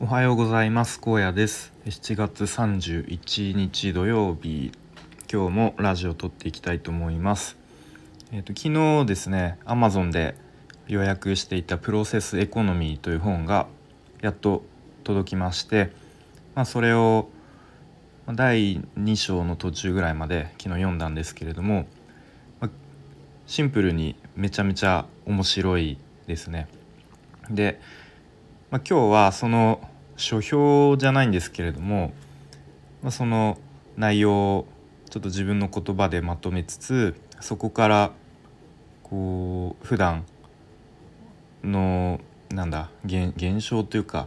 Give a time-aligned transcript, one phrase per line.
[0.00, 1.00] おはようございます。
[1.00, 1.72] 高野です。
[1.86, 4.72] 7月31日土曜日。
[5.32, 7.56] 今日もラジオ撮っていきたいと思います。
[8.32, 10.34] えっ、ー、と昨日ですね Amazon で
[10.88, 13.66] 予約していたプロセスエコノミーという本が
[14.20, 14.64] やっと
[15.04, 15.90] 届きまして
[16.54, 17.28] まあ、それを
[18.26, 21.86] 第2章の途中ぐらいまで昨日読んだんですけれども、
[22.60, 22.70] まあ、
[23.46, 26.68] シンプルにめちゃめちゃ面白いですね。
[27.50, 27.80] で、
[28.70, 29.80] まあ、今日はその
[30.16, 32.12] 書評じゃないんですけれども、
[33.02, 33.58] まあ、その
[33.96, 34.66] 内容を
[35.10, 38.12] ちょっと自分の言葉でまとめつつそこから
[39.02, 40.24] こう普段
[41.62, 43.34] のなんだ現
[43.66, 44.26] 象というか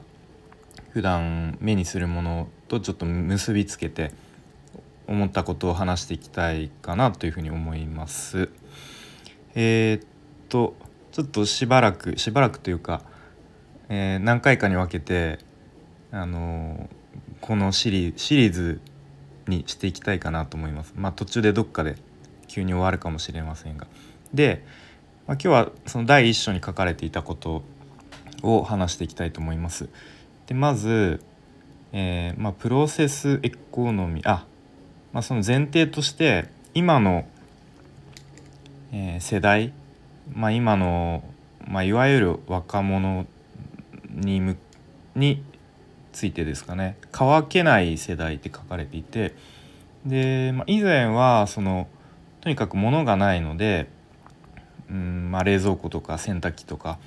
[0.92, 4.12] 普段目にするものとちょっと結びつけて
[5.08, 8.50] 思ったことを話していきたいかなというふうに思います。
[9.56, 10.08] えー、っ
[10.50, 10.76] と
[11.12, 13.02] ちょっとしばらくしばらくというか、
[13.90, 15.40] えー、何回かに分けて
[16.12, 16.90] あの
[17.42, 18.82] このシリーズ
[19.48, 20.94] にしていきたいかなと思います。
[20.96, 21.96] まあ、途中でどっかで
[22.48, 23.88] 急に終わるかもしれませんが。
[24.34, 24.66] で、
[25.28, 27.64] まあ、今日はその第一章に書かれていたこと
[28.42, 29.90] を話していきたいと思います。
[30.48, 31.22] でまず、
[31.94, 34.46] えー、まあ、プロセスエコノミーあ、
[35.14, 37.26] まあ、その前提として今の、
[38.92, 39.74] えー、世代、
[40.34, 41.24] まあ、今の、
[41.68, 43.26] ま、いわゆる若者
[44.18, 44.58] にむ
[45.16, 45.44] に
[46.12, 46.98] ついてですかね。
[47.12, 49.36] 乾けない世代って書かれていて
[50.06, 51.88] で、まあ、以前はその
[52.42, 53.88] とにかく物がないので、
[54.90, 56.98] うんまあ、冷蔵庫とか洗濯機とか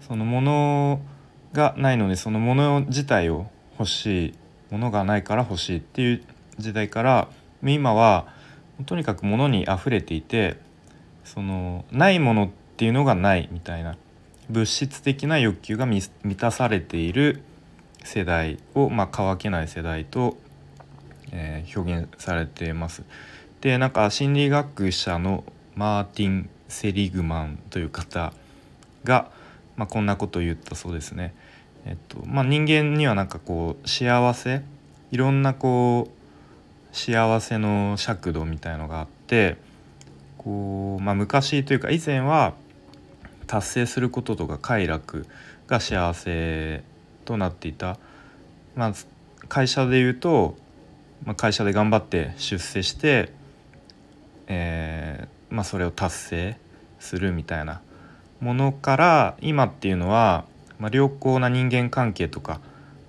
[0.00, 1.00] その物
[1.52, 3.46] がないのでその物自体を
[3.78, 4.34] 欲しい
[4.70, 6.22] ものがないから欲しいっていう
[6.58, 7.28] 時代から
[7.62, 8.26] 今は
[8.84, 10.58] とにかく物に溢れていて
[11.24, 13.96] そのないものっていうのがないみたいな
[14.48, 17.42] 物質的な欲求が満たされている
[18.04, 20.36] 世代を、まあ、乾けない世代と、
[21.32, 23.02] えー、表現されています。
[23.60, 28.32] でなんか心理学者のマーティン・セリグマンという方
[29.04, 29.30] が、
[29.76, 31.34] まあ、こんなことを言ったそうですね。
[31.84, 34.62] えっとまあ、人間にはなんかこう幸せ
[35.12, 39.56] いろんなこう幸せの尺度みたいのがあって
[40.38, 42.54] こう、まあ、昔というか以前は
[43.46, 45.26] 達成することとか快楽
[45.66, 46.82] が幸せ
[47.24, 47.98] となっていた、
[48.74, 48.92] まあ、
[49.48, 50.56] 会社でいうと、
[51.24, 53.32] まあ、会社で頑張って出世して、
[54.46, 56.56] えーまあ、それを達成
[56.98, 57.80] するみたいな
[58.40, 60.44] ものから今っていうのは、
[60.78, 62.60] ま、良好な人間関係とか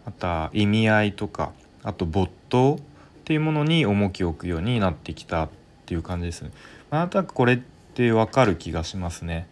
[0.05, 1.51] あとは意味合いとか
[1.83, 2.83] あと没頭っ
[3.25, 5.49] ていうものに重きを置くようになってきたっ
[5.85, 6.51] ていう感じですね。
[6.91, 7.57] あなんとなくこれっ
[7.93, 9.47] てわかる気がしますね。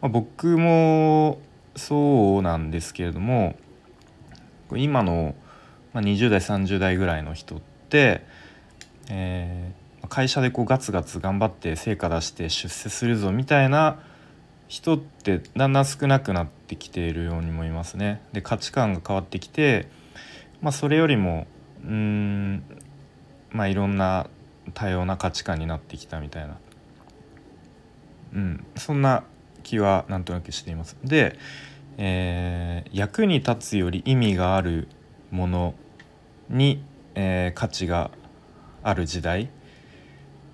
[0.00, 1.40] まあ、僕も
[1.76, 3.56] そうなんですけれども
[4.72, 5.34] 今の
[5.94, 8.24] 20代30代ぐらいの人って、
[9.10, 14.00] えー、会社でこうガツガツ頑張って成果出して出世するぞみたいな
[14.68, 18.22] 人ってだんだん少なくなってきているようにもいますね。
[18.32, 19.88] で価値観が変わってきて、
[20.60, 21.48] まあ、それよりも
[21.84, 22.62] うん
[23.50, 24.28] まあいろんな
[24.74, 26.56] 多様な価値観になってきたみたいな、
[28.34, 29.24] うん、そんな
[29.60, 30.96] 気はなんとなくしています。
[31.04, 31.38] で
[32.02, 34.88] えー、役に立つより意味がある
[35.30, 35.74] もの
[36.48, 36.82] に、
[37.14, 38.10] えー、価値が
[38.82, 39.50] ある時代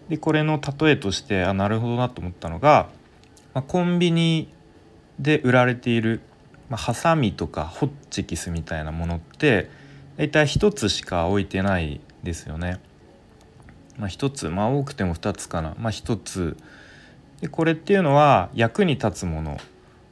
[0.09, 2.89] でこれの例えとしてあなるほどなと思ったのが、
[3.55, 4.53] まあ、コンビニ
[5.21, 6.21] で売られている、
[6.69, 9.71] まあ、ハサミとかホッチキスみたいなものって
[10.17, 12.81] 大体1つしか置いてないですよね。
[13.99, 16.57] まあ、1つまあ多くても2つかな、まあ、1つ
[17.41, 19.59] でこれっていうのは役に立つもの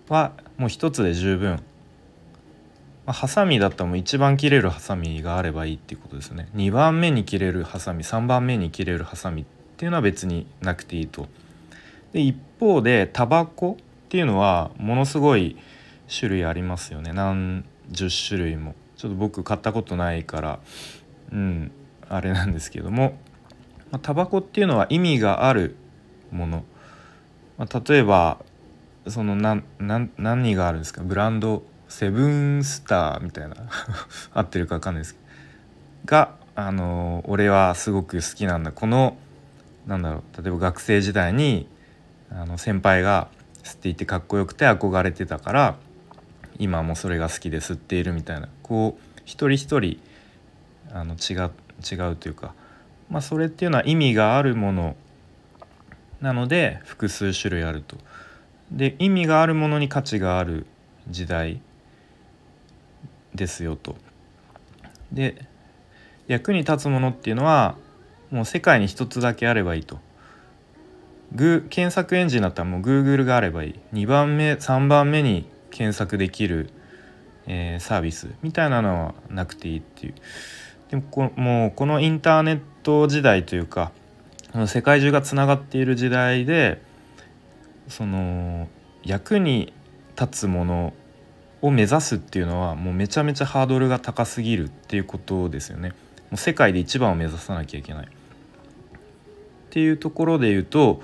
[0.09, 6.49] はもう一つで十分、まあ、ハサミだったらもう一番切れるハサミがあればいいっていうことですね。
[6.55, 9.45] 2番目に切れるハサミ3番目に切れるハサミっ
[9.77, 11.29] ていうのは別になくていいと。
[12.13, 15.57] で一方でタバコっていうのはものすごい
[16.09, 17.13] 種類ありますよね。
[17.13, 18.75] 何十種類も。
[18.97, 20.61] ちょっと僕買ったことないから
[21.33, 21.73] うん
[22.09, 23.19] あれなんですけども、
[23.91, 25.77] ま、タバコっていうのは意味がある
[26.31, 26.65] もの、
[27.59, 28.39] まあ、例えば
[29.07, 31.03] そのなな何があるんですか？
[31.03, 33.57] ブランドセブンスターみたいな
[34.35, 35.25] 合ってるか分かんないですけど。
[36.07, 38.73] があの俺はすごく好きなんだ。
[38.73, 39.17] この
[39.87, 41.69] なんだろう例えば学生時代に
[42.31, 43.29] あの先輩が
[43.63, 45.77] 吸っていてかっこよくて憧れてたから
[46.59, 48.49] 今もそれが好きで吸っているみたいな。
[48.63, 50.01] こう一人一人
[50.93, 51.51] あの違
[51.83, 52.55] 違うというか、
[53.11, 54.97] まあ、それっていうのは意味があるもの
[56.25, 57.99] なので複数種類あると。
[58.73, 60.67] で意味があるものに価値がある
[61.11, 61.61] 時代
[63.35, 63.97] ですよと。
[65.13, 65.45] で
[66.27, 67.77] 役に立つものっていうのは
[68.31, 69.99] もう世界に一つだけあればいいと。
[71.35, 76.71] グ検索エンジンだったらもう Google があればいい2番目3番目に検索できる、
[77.47, 80.15] えー、サービスみたいなのはなくていいっていう
[80.91, 83.93] でもこもうこのインターネット時代というか
[84.67, 86.81] 世界中がつながっている時代で
[87.89, 88.69] その
[89.03, 89.73] 役に
[90.19, 90.95] 立つもの
[91.61, 95.91] を目指すっていうのはもうめちゃめちゃハードルが高すぎるっていうことですよね。
[95.91, 95.95] も
[96.35, 98.07] う世界で一番を目指さなきゃいけない。
[98.07, 98.09] っ
[99.71, 101.03] ていうところで言うと,、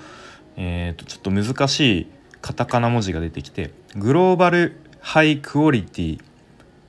[0.55, 2.07] えー、とちょっと難しい
[2.41, 6.23] カタカナ文字が出てきてグローバルハイクオリティ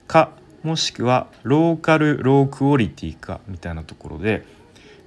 [0.06, 0.30] か
[0.62, 4.44] もしくはローカルロークオリティかみたいなところで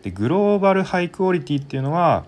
[0.06, 2.28] でグローバルハイクオリティっていうのは、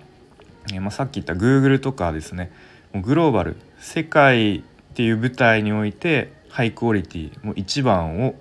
[0.73, 2.51] え、まあ、さっき言った Google とかですね
[2.91, 4.61] もうグローバル世界っ
[4.95, 8.33] ていう舞台においてハイクオリティもう一番を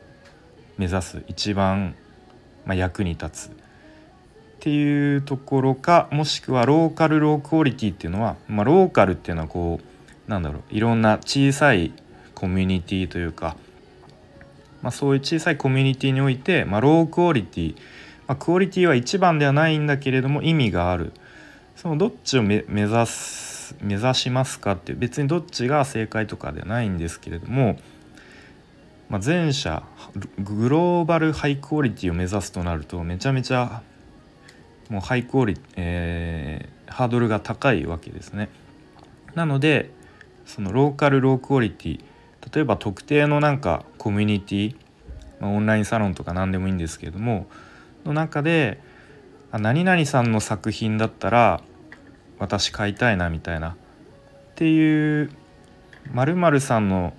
[0.78, 1.94] 目指す一番、
[2.64, 3.52] まあ、役に立つっ
[4.60, 9.80] ていうところかもしくはローカルロークオリティっていうのは、まあ、ローカルっていうのはこ
[10.26, 11.92] うなんだろういろんな小さい
[12.34, 13.54] コミュニティというか、
[14.80, 17.76] まあ、そういう小さいコミュニティにおいて、まあ、ロークオリティ、
[18.28, 21.12] まあ、クオリティは一番ではないんだけれども意味がある
[21.76, 27.78] そのどっちを目指す目指しますかって別にどっちが正解とかではないんですけれども、
[29.08, 29.82] まあ、前者
[30.38, 33.82] グローバルハイクオリティを目指すとなるとめちゃめちゃ
[34.88, 38.48] もうハイクオリ、えー、ハードルが高いわけですね。
[39.34, 39.90] なので
[40.44, 42.04] そのローカルロークオリティ
[42.54, 44.76] 例えば特定のなんかコミュニティ、
[45.40, 47.46] まあ、オンラインサロンとか何でもいいんですけれども
[48.06, 48.80] の中で
[49.52, 51.62] 何々さんの作品だったら
[52.38, 53.74] 私買いたいなみたいなっ
[54.54, 55.30] ていう
[56.12, 57.14] まるさんの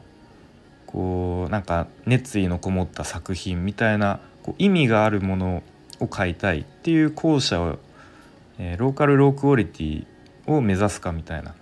[0.86, 5.64] こうなんか熱意のこもった作品みたいなこう意味があるもの
[6.00, 7.78] を買いたいっていう校舎を、
[8.58, 10.06] えー、ローカルロークオリティ
[10.48, 11.54] を目指すかみたいな。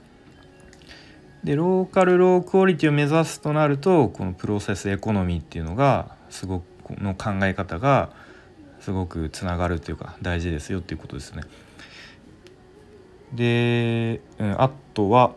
[1.43, 6.65] でローカルロークオリティを目指すとなるとこのプロセスエコノミーっていうのがすごく
[6.99, 8.09] の考え方が
[8.85, 11.41] すごくつながるというか大事ですよっていうことですね。
[13.33, 15.33] で、うん、あとは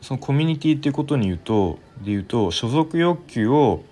[0.00, 3.84] そのコミュニティっていうことに言うとで言うと所属欲求を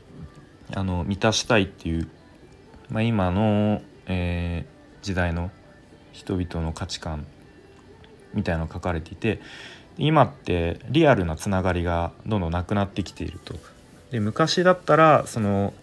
[0.75, 2.09] あの満たしたいっていう、
[2.89, 5.51] まあ、今の、えー、時代の
[6.13, 7.27] 人々の価値観
[8.33, 9.43] みたいのが書かれていて
[9.99, 13.57] 今ってリアルなつながりがどんどんなくなってきていると。
[14.11, 15.75] で昔だったらその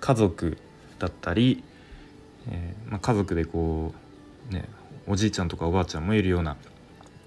[0.00, 0.58] 家族
[0.98, 1.62] だったり、
[2.50, 3.92] えーまあ、家族でこ
[4.50, 4.68] うね
[5.06, 6.56] おじいちゃんとかおばあちゃんもいるような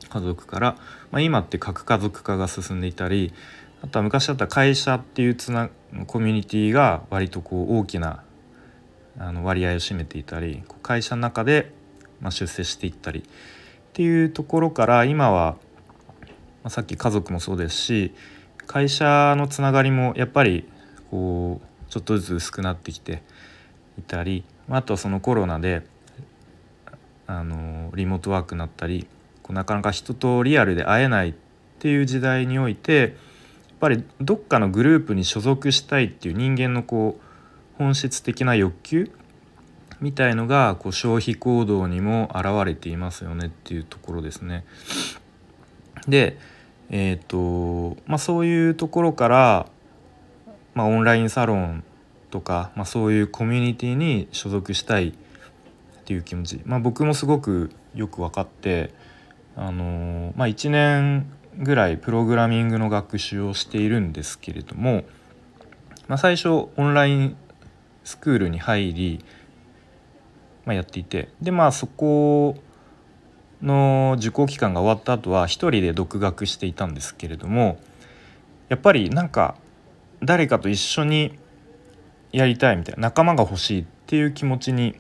[0.10, 0.78] 家族から、
[1.12, 3.34] まあ、今って核家族化が進んでいたり
[3.82, 5.70] あとは昔だったら会社っていうつな
[6.08, 8.24] コミュニティが割とこう大きな
[9.18, 11.74] あの割合を占めていたり会社の中で
[12.22, 13.24] ま出世していったりっ
[13.94, 15.58] ていうところから今は、
[16.64, 18.14] まあ、さっき家族もそうですし
[18.68, 20.70] 会社のつながりもやっぱり
[21.10, 23.22] こうちょっとずつ薄くなってきて
[24.00, 25.84] いたりあとはそのコロナで
[27.28, 29.08] あのリモートワークになったり
[29.50, 31.34] なかなか人とリアルで会えないっ
[31.80, 33.10] ていう時代においてやっ
[33.80, 39.12] ぱりどっかのグループに所属したいっていう人間のこう本質的な欲求
[40.00, 44.64] みたいのがこう消費行動にも現れていますよねっていうところですね。
[46.08, 46.38] で
[46.94, 49.66] えーとまあ、そういうところから、
[50.74, 51.86] まあ、オンラインサロン
[52.32, 55.14] とか、まあ、そういうコミュニティに所属したいっ
[56.06, 58.92] ていう気持ち、まあ、僕もすごくよく分かって
[59.56, 65.04] あの、まあ、1年ぐらいプログラミングの学習をしているんですけれども、
[66.08, 67.36] まあ、最初オンライン
[68.04, 69.24] スクールに入り、
[70.66, 72.56] まあ、やっていてでまあそこ
[73.62, 77.80] の受講期間が終わった後は一人で独学していたんですけれども
[78.70, 79.56] やっぱりなんか
[80.24, 81.38] 誰かと一緒に
[82.32, 84.96] やりたいみたいな仲間が欲しいっていう気持ちに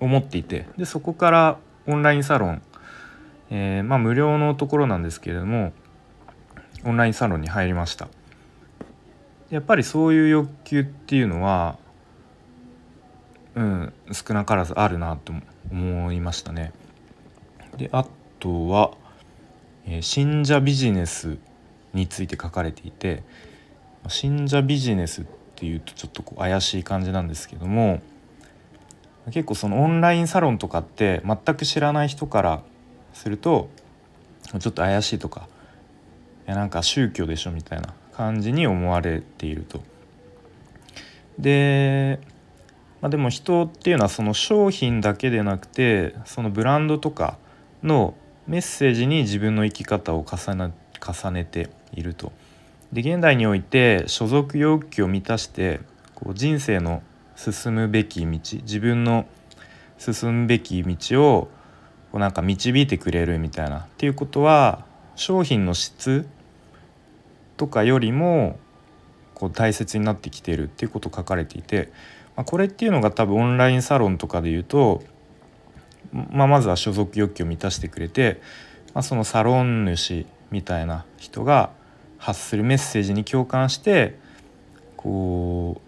[0.00, 2.62] 思っていてでそこからオンラインサロン、
[3.50, 5.72] えー、まあ無料のところなんですけれども
[6.84, 8.08] オンラインサロンに入りました。
[9.50, 11.78] やっぱりそういう欲求っていうのは
[13.54, 15.32] うん少なからずあるなと
[15.70, 16.72] 思いましたね。
[17.76, 18.06] であ
[18.38, 18.92] とは、
[19.86, 21.38] えー、信者ビジネス
[21.94, 23.22] について書かれていて
[24.08, 25.24] 信者ビジネスっ
[25.56, 28.00] ていうとちょっとこう怪しい感じなんですけども
[29.32, 32.62] 結構そのオンラインサロンとかって全く知らない人から
[33.12, 33.68] すると
[34.60, 35.48] ちょっと怪しいとか
[36.46, 39.80] いやなんか宗教でしょみたいな感じに思われていると。
[41.38, 42.20] で、
[43.00, 47.36] まあ、でも人っていうのはその商品だけでなくてそのブランドとか
[47.82, 48.14] の
[48.46, 52.32] メッセージに自分の生き方を重ね重ねていると。
[52.92, 55.80] で現代において所属欲求を満たして
[56.14, 57.02] こう人生の
[57.34, 59.26] 進むべき道自分の
[59.98, 61.48] 進むべき道を
[62.12, 64.84] こうなんか導いてくれるみたいなっていうことは
[65.16, 66.26] 商品の質
[67.56, 68.58] とかよりも
[69.34, 71.92] こう大切になってきてるっていうこと書かれていて、
[72.36, 75.02] まあ、これっていうのが多分オンラインサロンとかで言うと、
[76.12, 78.40] まあ、まずは所属欲求を満たしてくれて、
[78.94, 81.70] まあ、そのサロン主みたいな人が
[82.18, 84.18] 発するメッセージに共感して
[84.96, 85.80] こ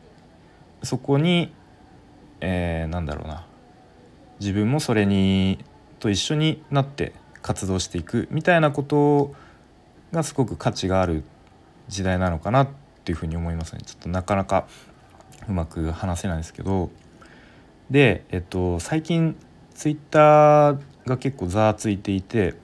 [0.83, 1.53] うそこに、
[2.41, 3.45] えー、なんだろうな。
[4.41, 5.59] 自分もそれに
[5.99, 9.35] と一緒になって活動していくみたいなこと
[10.13, 11.25] がすごく価値がある
[11.89, 12.69] 時代なのかなっ
[13.05, 13.81] ていうふうに思いますね。
[13.85, 14.69] ちょっとなかなか
[15.49, 16.91] うまく話せないですけど。
[17.91, 19.35] で、えっと、最近
[19.75, 22.55] ツイッターが結構ざわついていて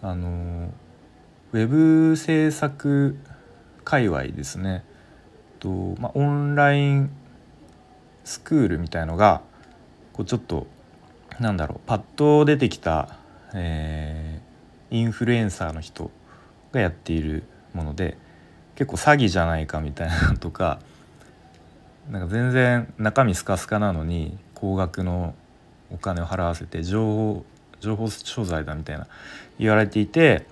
[0.00, 0.72] あの
[1.52, 3.16] ウェブ制作
[3.84, 4.84] 界隈ですね。
[5.60, 5.68] と、
[6.00, 7.10] まあ、オンライン
[8.24, 9.42] スクールみたいのが
[10.12, 10.66] こうちょっと
[11.38, 13.16] なんだろうパッと出てきた、
[13.54, 16.10] えー、インフルエンサーの人
[16.72, 17.44] がやっている
[17.74, 18.16] もので
[18.74, 20.80] 結構詐欺じゃないかみたいなとか
[22.10, 25.34] なんか全然中身スカスカなのに高額の
[25.90, 27.44] お金を払わせて情報
[27.80, 29.06] 情報商材だみたいな
[29.58, 30.46] 言われていて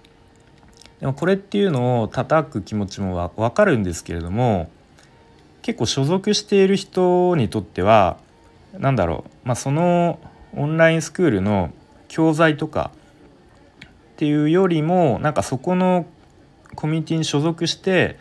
[1.00, 4.70] でもこれっていうのを叩く気持ちも分かるんですけれども
[5.62, 8.18] 結構所属している人にとっては
[8.78, 10.18] 何だろう、まあ、その
[10.54, 11.72] オンラインスクールの
[12.08, 12.90] 教材とか
[13.84, 16.06] っていうよりもなんかそこの
[16.74, 18.18] コミュニティに所属して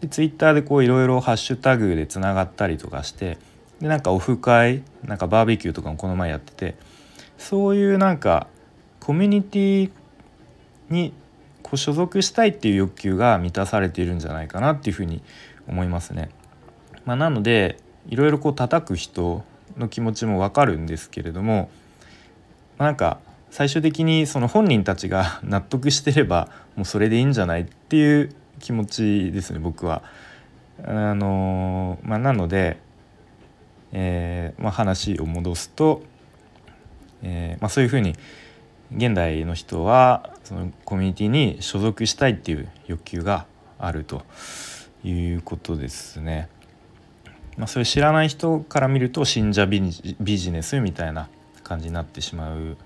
[0.00, 3.38] でツイッターでこういろいろハッシュタグでつながったりとかして
[3.80, 6.76] でなんかオフ会なんかバーベキューとかもこの前やってて
[7.38, 8.48] そういうなんか
[9.00, 9.90] コミュニティ
[10.90, 11.12] に
[11.68, 15.22] こう所属したいっていう欲求が満たされているんじゃないかなっていうふうに
[15.68, 16.30] 思いますね。
[17.04, 19.44] まあ、なのでいろいろこう叩く人
[19.76, 21.70] の気持ちもわかるんですけれども、
[22.78, 23.18] まあ、なんか
[23.50, 30.02] 最終的にその本人たちが 納得してればもうそれでいいんじゃないっていう気持ちですね僕は。
[30.84, 32.78] あのまあ、なので、
[33.92, 36.02] えーまあ、話を戻すと、
[37.22, 38.14] えーまあ、そういうふうに
[38.94, 43.44] 現代の人はそのコミュニティに所属したいっていう欲求が
[43.78, 44.22] あると
[45.04, 46.48] いうことですね。
[47.58, 51.28] まあ、それ知らない人から見ると信者ビジネスみたいな
[51.64, 52.78] 感じになってしまう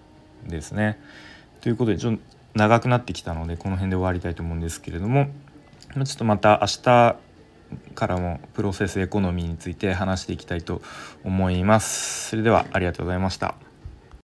[0.44, 0.98] ですね。
[1.60, 2.22] ということでちょっと
[2.54, 5.28] 長くなってきたのでこの辺で終わりたいと思うんですけれども
[5.94, 7.16] ちょっとまた明日
[7.94, 10.82] からもプロセスエコノミーについて話していきたいと
[11.22, 12.30] 思います。
[12.30, 13.71] それではありがとうございました。